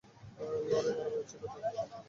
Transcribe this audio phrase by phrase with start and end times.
[0.39, 1.83] লড়াই-মারামারিই ছিল তার পেশা।